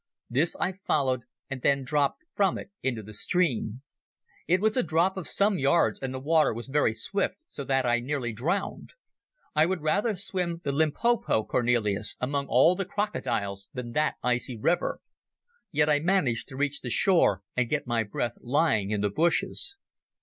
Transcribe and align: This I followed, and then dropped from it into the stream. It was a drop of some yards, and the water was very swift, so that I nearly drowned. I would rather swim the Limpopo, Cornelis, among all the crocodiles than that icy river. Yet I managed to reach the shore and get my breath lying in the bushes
This 0.31 0.55
I 0.59 0.71
followed, 0.71 1.21
and 1.47 1.61
then 1.61 1.83
dropped 1.83 2.23
from 2.33 2.57
it 2.57 2.71
into 2.81 3.03
the 3.03 3.13
stream. 3.13 3.83
It 4.47 4.59
was 4.59 4.75
a 4.75 4.81
drop 4.81 5.15
of 5.15 5.27
some 5.27 5.59
yards, 5.59 5.99
and 5.99 6.11
the 6.11 6.19
water 6.19 6.55
was 6.55 6.69
very 6.69 6.91
swift, 6.91 7.37
so 7.45 7.63
that 7.65 7.85
I 7.85 7.99
nearly 7.99 8.33
drowned. 8.33 8.93
I 9.55 9.67
would 9.67 9.81
rather 9.83 10.15
swim 10.15 10.59
the 10.63 10.71
Limpopo, 10.71 11.43
Cornelis, 11.43 12.15
among 12.19 12.47
all 12.47 12.73
the 12.75 12.83
crocodiles 12.83 13.69
than 13.75 13.91
that 13.91 14.15
icy 14.23 14.57
river. 14.57 15.01
Yet 15.71 15.87
I 15.87 15.99
managed 15.99 16.47
to 16.47 16.57
reach 16.57 16.81
the 16.81 16.89
shore 16.89 17.43
and 17.55 17.69
get 17.69 17.85
my 17.85 18.01
breath 18.01 18.37
lying 18.41 18.89
in 18.89 19.01
the 19.01 19.11
bushes 19.11 19.75